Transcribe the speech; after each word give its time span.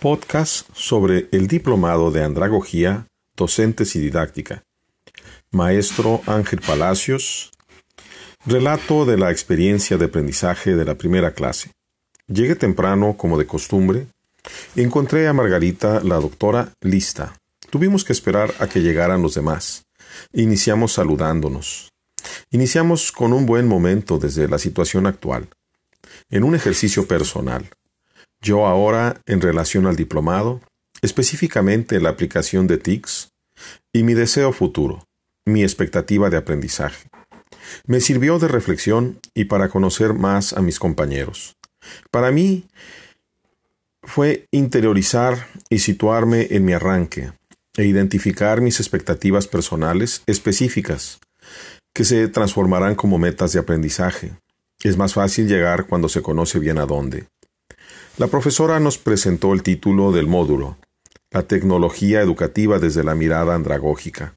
Podcast 0.00 0.66
sobre 0.72 1.28
el 1.30 1.46
Diplomado 1.46 2.10
de 2.10 2.24
Andragogía, 2.24 3.06
Docentes 3.36 3.94
y 3.96 4.00
Didáctica. 4.00 4.62
Maestro 5.50 6.22
Ángel 6.24 6.62
Palacios. 6.62 7.50
Relato 8.46 9.04
de 9.04 9.18
la 9.18 9.30
experiencia 9.30 9.98
de 9.98 10.06
aprendizaje 10.06 10.74
de 10.74 10.86
la 10.86 10.94
primera 10.94 11.34
clase. 11.34 11.72
Llegué 12.28 12.54
temprano, 12.54 13.18
como 13.18 13.36
de 13.36 13.46
costumbre, 13.46 14.06
encontré 14.74 15.28
a 15.28 15.34
Margarita, 15.34 16.00
la 16.02 16.16
doctora, 16.16 16.72
lista. 16.80 17.36
Tuvimos 17.68 18.02
que 18.02 18.14
esperar 18.14 18.54
a 18.58 18.68
que 18.68 18.80
llegaran 18.80 19.20
los 19.20 19.34
demás. 19.34 19.84
Iniciamos 20.32 20.94
saludándonos. 20.94 21.90
Iniciamos 22.50 23.12
con 23.12 23.34
un 23.34 23.44
buen 23.44 23.68
momento 23.68 24.18
desde 24.18 24.48
la 24.48 24.58
situación 24.58 25.06
actual, 25.06 25.48
en 26.30 26.44
un 26.44 26.54
ejercicio 26.54 27.06
personal. 27.06 27.68
Yo 28.42 28.66
ahora, 28.66 29.20
en 29.26 29.40
relación 29.40 29.86
al 29.86 29.96
diplomado, 29.96 30.60
específicamente 31.02 32.00
la 32.00 32.10
aplicación 32.10 32.66
de 32.66 32.78
TICS, 32.78 33.28
y 33.92 34.02
mi 34.02 34.14
deseo 34.14 34.52
futuro, 34.52 35.04
mi 35.44 35.62
expectativa 35.62 36.30
de 36.30 36.38
aprendizaje. 36.38 37.08
Me 37.86 38.00
sirvió 38.00 38.38
de 38.38 38.48
reflexión 38.48 39.20
y 39.34 39.44
para 39.44 39.68
conocer 39.68 40.14
más 40.14 40.54
a 40.54 40.62
mis 40.62 40.78
compañeros. 40.78 41.56
Para 42.10 42.30
mí 42.30 42.64
fue 44.02 44.46
interiorizar 44.50 45.46
y 45.68 45.80
situarme 45.80 46.48
en 46.50 46.64
mi 46.64 46.72
arranque 46.72 47.32
e 47.76 47.84
identificar 47.84 48.60
mis 48.60 48.80
expectativas 48.80 49.46
personales 49.46 50.22
específicas, 50.26 51.20
que 51.94 52.04
se 52.04 52.28
transformarán 52.28 52.94
como 52.94 53.18
metas 53.18 53.52
de 53.52 53.60
aprendizaje. 53.60 54.32
Es 54.82 54.96
más 54.96 55.14
fácil 55.14 55.46
llegar 55.46 55.86
cuando 55.86 56.08
se 56.08 56.22
conoce 56.22 56.58
bien 56.58 56.78
a 56.78 56.86
dónde. 56.86 57.26
La 58.18 58.26
profesora 58.26 58.80
nos 58.80 58.98
presentó 58.98 59.52
el 59.52 59.62
título 59.62 60.12
del 60.12 60.26
módulo, 60.26 60.76
La 61.30 61.44
tecnología 61.44 62.20
educativa 62.20 62.78
desde 62.78 63.04
la 63.04 63.14
mirada 63.14 63.54
andragógica, 63.54 64.34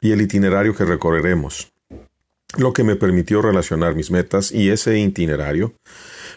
y 0.00 0.12
el 0.12 0.20
itinerario 0.20 0.74
que 0.74 0.84
recorreremos, 0.84 1.72
lo 2.56 2.72
que 2.72 2.84
me 2.84 2.96
permitió 2.96 3.42
relacionar 3.42 3.94
mis 3.94 4.10
metas 4.10 4.52
y 4.52 4.70
ese 4.70 4.98
itinerario, 4.98 5.72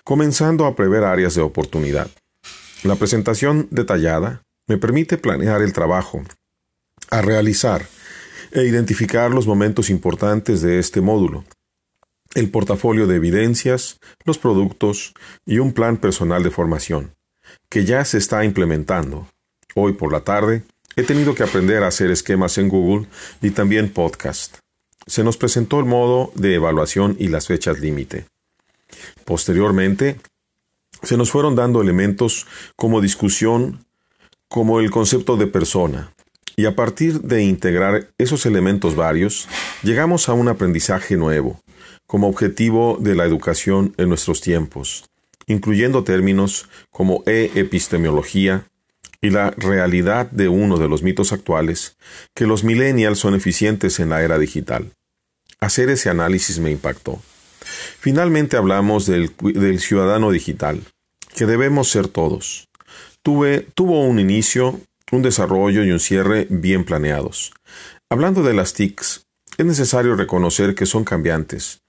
comenzando 0.03 0.65
a 0.65 0.75
prever 0.75 1.03
áreas 1.03 1.35
de 1.35 1.41
oportunidad. 1.41 2.09
La 2.83 2.95
presentación 2.95 3.67
detallada 3.71 4.43
me 4.67 4.77
permite 4.77 5.17
planear 5.17 5.61
el 5.61 5.73
trabajo 5.73 6.23
a 7.09 7.21
realizar 7.21 7.85
e 8.51 8.63
identificar 8.63 9.31
los 9.31 9.45
momentos 9.45 9.89
importantes 9.89 10.61
de 10.61 10.79
este 10.79 11.01
módulo, 11.01 11.43
el 12.35 12.49
portafolio 12.49 13.07
de 13.07 13.15
evidencias, 13.15 13.99
los 14.25 14.37
productos 14.37 15.13
y 15.45 15.59
un 15.59 15.73
plan 15.73 15.97
personal 15.97 16.43
de 16.43 16.51
formación, 16.51 17.15
que 17.69 17.85
ya 17.85 18.05
se 18.05 18.17
está 18.17 18.45
implementando. 18.45 19.27
Hoy 19.73 19.93
por 19.93 20.11
la 20.11 20.21
tarde 20.21 20.63
he 20.95 21.03
tenido 21.03 21.33
que 21.33 21.43
aprender 21.43 21.83
a 21.83 21.87
hacer 21.87 22.11
esquemas 22.11 22.57
en 22.57 22.69
Google 22.69 23.07
y 23.41 23.49
también 23.51 23.89
podcast. 23.89 24.57
Se 25.07 25.23
nos 25.23 25.37
presentó 25.37 25.79
el 25.79 25.85
modo 25.85 26.31
de 26.35 26.55
evaluación 26.55 27.15
y 27.19 27.29
las 27.29 27.47
fechas 27.47 27.79
límite. 27.79 28.25
Posteriormente, 29.23 30.19
se 31.03 31.17
nos 31.17 31.31
fueron 31.31 31.55
dando 31.55 31.81
elementos 31.81 32.47
como 32.75 33.01
discusión, 33.01 33.85
como 34.47 34.79
el 34.79 34.91
concepto 34.91 35.37
de 35.37 35.47
persona, 35.47 36.11
y 36.55 36.65
a 36.65 36.75
partir 36.75 37.21
de 37.21 37.43
integrar 37.43 38.09
esos 38.17 38.45
elementos 38.45 38.95
varios, 38.95 39.47
llegamos 39.83 40.29
a 40.29 40.33
un 40.33 40.47
aprendizaje 40.47 41.17
nuevo, 41.17 41.61
como 42.07 42.27
objetivo 42.27 42.97
de 42.99 43.15
la 43.15 43.25
educación 43.25 43.93
en 43.97 44.09
nuestros 44.09 44.41
tiempos, 44.41 45.05
incluyendo 45.47 46.03
términos 46.03 46.69
como 46.91 47.23
e-epistemología 47.25 48.67
y 49.21 49.31
la 49.31 49.51
realidad 49.51 50.29
de 50.31 50.47
uno 50.49 50.77
de 50.77 50.87
los 50.87 51.01
mitos 51.01 51.33
actuales, 51.33 51.97
que 52.33 52.45
los 52.45 52.63
millennials 52.63 53.19
son 53.19 53.33
eficientes 53.33 53.99
en 53.99 54.09
la 54.09 54.23
era 54.23 54.37
digital. 54.37 54.91
Hacer 55.59 55.89
ese 55.89 56.09
análisis 56.09 56.59
me 56.59 56.71
impactó. 56.71 57.21
Finalmente 57.99 58.57
hablamos 58.57 59.07
del, 59.07 59.31
ciudadano 59.79 60.29
digital, 60.29 60.83
que 61.35 61.45
debemos 61.45 61.89
ser 61.89 62.07
todos. 62.07 62.67
Tuve, 63.23 63.61
tuvo 63.73 64.01
un 64.01 64.19
inicio, 64.19 64.79
un 65.11 65.23
desarrollo 65.23 65.83
y 65.83 65.91
un 65.91 65.99
cierre 65.99 66.45
bien 66.49 66.85
planeados. 66.85 67.51
Hablando 68.09 68.43
de 68.43 68.53
las 68.53 68.73
TICs, 68.73 69.25
es 69.57 69.65
necesario 69.65 70.15
reconocer 70.15 70.75
que 70.75 70.85
son 70.85 71.03
cambiantes, 71.03 71.81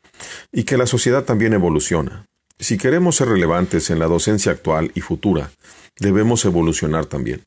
y 0.52 0.64
que 0.64 0.76
la 0.76 0.86
sociedad 0.86 1.24
también 1.24 1.52
evoluciona. 1.52 2.26
Si 2.58 2.78
queremos 2.78 3.16
ser 3.16 3.28
relevantes 3.28 3.90
en 3.90 3.98
la 3.98 4.06
docencia 4.06 4.52
actual 4.52 4.90
y 4.94 5.00
futura, 5.00 5.50
debemos 5.98 6.44
evolucionar 6.44 7.06
también. 7.06 7.42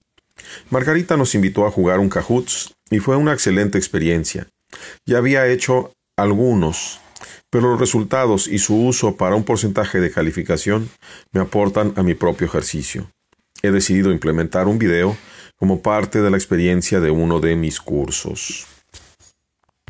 Margarita 0.69 1.17
nos 1.17 1.35
invitó 1.35 1.65
a 1.65 1.71
jugar 1.71 1.99
un 1.99 2.09
Cahoots 2.09 2.73
y 2.89 2.99
fue 2.99 3.15
una 3.15 3.33
excelente 3.33 3.77
experiencia. 3.77 4.47
Ya 5.05 5.17
había 5.17 5.47
hecho 5.47 5.93
algunos, 6.15 6.99
pero 7.49 7.69
los 7.71 7.79
resultados 7.79 8.47
y 8.47 8.59
su 8.59 8.75
uso 8.85 9.17
para 9.17 9.35
un 9.35 9.43
porcentaje 9.43 9.99
de 9.99 10.11
calificación 10.11 10.89
me 11.31 11.41
aportan 11.41 11.93
a 11.95 12.03
mi 12.03 12.13
propio 12.13 12.47
ejercicio. 12.47 13.09
He 13.61 13.71
decidido 13.71 14.11
implementar 14.11 14.67
un 14.67 14.77
video 14.79 15.17
como 15.57 15.81
parte 15.81 16.21
de 16.21 16.29
la 16.29 16.37
experiencia 16.37 16.99
de 16.99 17.11
uno 17.11 17.39
de 17.39 17.55
mis 17.55 17.81
cursos. 17.81 18.67